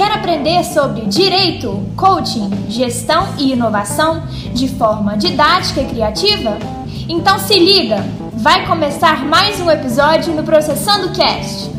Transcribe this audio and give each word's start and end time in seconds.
aprender 0.00 0.64
sobre 0.64 1.02
direito, 1.02 1.86
coaching, 1.96 2.48
gestão 2.68 3.34
e 3.38 3.52
inovação 3.52 4.26
de 4.54 4.66
forma 4.66 5.18
didática 5.18 5.82
e 5.82 5.86
criativa? 5.86 6.56
Então 7.08 7.38
se 7.38 7.58
liga, 7.58 7.96
vai 8.32 8.66
começar 8.66 9.22
mais 9.22 9.60
um 9.60 9.70
episódio 9.70 10.32
no 10.32 10.42
Processando 10.44 11.12
Cast. 11.12 11.70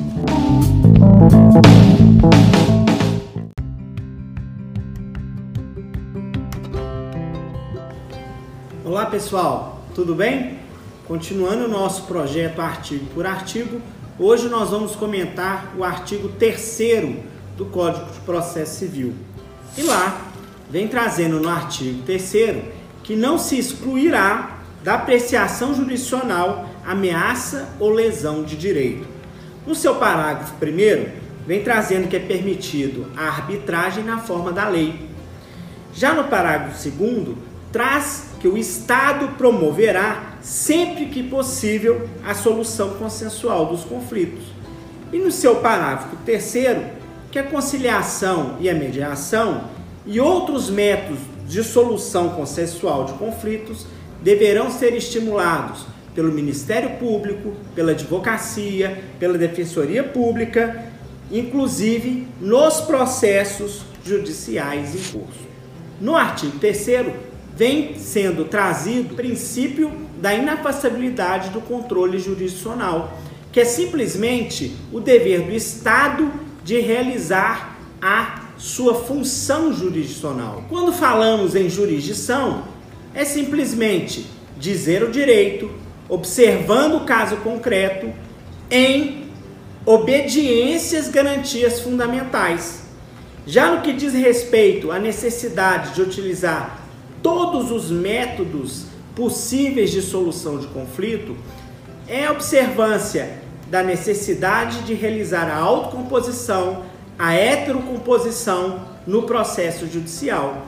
Olá 8.85 9.07
pessoal, 9.07 9.81
tudo 9.95 10.13
bem? 10.13 10.59
Continuando 11.07 11.65
o 11.65 11.67
nosso 11.67 12.03
projeto 12.03 12.61
artigo 12.61 13.05
por 13.13 13.25
artigo, 13.25 13.81
hoje 14.19 14.47
nós 14.49 14.69
vamos 14.69 14.95
comentar 14.95 15.73
o 15.75 15.83
artigo 15.83 16.29
3 16.29 16.59
do 17.57 17.65
Código 17.65 18.11
de 18.11 18.19
Processo 18.21 18.79
Civil. 18.79 19.13
E 19.77 19.83
lá 19.83 20.31
vem 20.69 20.87
trazendo 20.87 21.39
no 21.39 21.49
artigo 21.49 22.03
3 22.03 22.63
que 23.03 23.15
não 23.15 23.37
se 23.37 23.57
excluirá 23.57 24.57
da 24.83 24.95
apreciação 24.95 25.73
jurisdicional 25.73 26.69
ameaça 26.85 27.69
ou 27.79 27.89
lesão 27.89 28.43
de 28.43 28.55
direito. 28.55 29.07
No 29.65 29.73
seu 29.73 29.95
parágrafo 29.95 30.53
1, 30.55 31.47
vem 31.47 31.63
trazendo 31.63 32.07
que 32.07 32.15
é 32.15 32.19
permitido 32.19 33.07
a 33.15 33.27
arbitragem 33.27 34.03
na 34.03 34.17
forma 34.17 34.51
da 34.51 34.67
lei. 34.67 35.09
Já 35.93 36.13
no 36.13 36.25
parágrafo 36.25 36.89
2, 36.89 37.37
traz 37.71 38.25
que 38.39 38.47
o 38.47 38.57
Estado 38.57 39.29
promoverá, 39.37 40.33
sempre 40.41 41.05
que 41.05 41.23
possível, 41.23 42.09
a 42.25 42.33
solução 42.33 42.95
consensual 42.95 43.67
dos 43.67 43.85
conflitos. 43.85 44.43
E 45.13 45.17
no 45.17 45.31
seu 45.31 45.57
parágrafo 45.57 46.15
terceiro, 46.25 46.83
que 47.33 47.39
a 47.39 47.43
conciliação 47.43 48.57
e 48.59 48.69
a 48.69 48.75
mediação 48.75 49.63
e 50.05 50.19
outros 50.19 50.69
métodos 50.69 51.17
de 51.47 51.63
solução 51.63 52.29
consensual 52.29 53.05
de 53.05 53.13
conflitos 53.13 53.87
deverão 54.21 54.69
ser 54.69 54.93
estimulados 54.93 55.83
pelo 56.13 56.31
Ministério 56.31 56.91
Público, 56.99 57.53
pela 57.73 57.93
Advocacia, 57.93 59.03
pela 59.19 59.35
Defensoria 59.35 60.03
Pública, 60.03 60.85
inclusive 61.31 62.27
nos 62.39 62.81
processos 62.81 63.81
judiciais 64.05 64.93
em 64.93 65.11
curso. 65.11 65.47
No 65.99 66.15
artigo 66.15 66.59
3 66.59 66.87
vem 67.55 67.97
sendo 67.97 68.45
trazido 68.45 69.13
o 69.13 69.15
princípio 69.15 69.91
da 70.21 70.35
inafastabilidade 70.35 71.49
do 71.49 71.61
controle 71.61 72.19
jurisdicional, 72.19 73.17
que 73.51 73.59
é 73.59 73.65
simplesmente 73.65 74.75
o 74.91 74.99
dever 74.99 75.41
do 75.41 75.51
Estado 75.51 76.31
de 76.63 76.79
realizar 76.79 77.77
a 78.01 78.43
sua 78.57 78.95
função 78.95 79.73
jurisdicional. 79.73 80.63
Quando 80.69 80.93
falamos 80.93 81.55
em 81.55 81.69
jurisdição, 81.69 82.63
é 83.13 83.25
simplesmente 83.25 84.25
dizer 84.57 85.03
o 85.03 85.11
direito, 85.11 85.69
observando 86.07 86.95
o 86.95 87.05
caso 87.05 87.37
concreto, 87.37 88.11
em 88.71 89.23
obediências 89.85 91.09
garantias 91.09 91.81
fundamentais. 91.81 92.83
Já 93.45 93.73
no 93.75 93.81
que 93.81 93.91
diz 93.91 94.13
respeito 94.13 94.91
à 94.91 94.99
necessidade 94.99 95.93
de 95.93 96.01
utilizar 96.01 96.87
todos 97.21 97.71
os 97.71 97.91
métodos 97.91 98.85
possíveis 99.13 99.91
de 99.91 100.01
solução 100.01 100.57
de 100.57 100.67
conflito, 100.67 101.35
é 102.07 102.29
observância 102.29 103.42
da 103.73 103.81
necessidade 103.81 104.83
de 104.83 104.93
realizar 104.93 105.49
a 105.49 105.57
autocomposição, 105.57 106.85
a 107.17 107.33
heterocomposição 107.33 108.81
no 109.07 109.23
processo 109.23 109.87
judicial. 109.87 110.67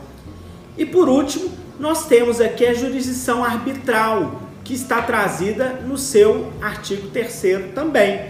E 0.76 0.88
por 0.88 1.08
último, 1.08 1.52
nós 1.80 2.08
temos 2.08 2.42
aqui 2.42 2.66
a 2.66 2.74
jurisdição 2.74 3.44
arbitral, 3.44 4.42
que 4.64 4.74
está 4.74 5.04
trazida 5.04 5.82
no 5.86 6.00
seu 6.00 6.52
artigo 6.60 7.10
3 7.10 7.74
também, 7.76 8.22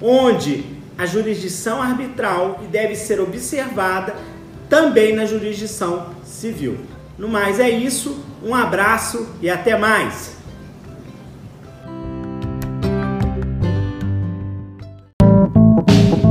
onde 0.00 0.64
a 0.96 1.04
jurisdição 1.06 1.82
arbitral 1.82 2.60
deve 2.70 2.94
ser 2.94 3.20
observada 3.20 4.14
também 4.68 5.12
na 5.12 5.26
jurisdição 5.26 6.06
civil. 6.24 6.76
No 7.18 7.28
mais 7.28 7.58
é 7.58 7.68
isso, 7.68 8.24
um 8.44 8.54
abraço 8.54 9.28
e 9.42 9.50
até 9.50 9.76
mais! 9.76 10.39